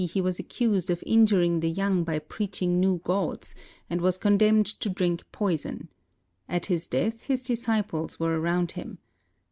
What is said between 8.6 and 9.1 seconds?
him.